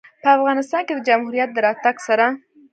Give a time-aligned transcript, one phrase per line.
[0.21, 2.25] په افغانستان کې د جمهوریت د راتګ سره